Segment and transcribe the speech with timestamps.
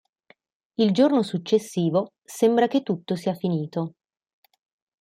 [0.79, 3.97] Il giorno successivo sembra che tutto sia finito.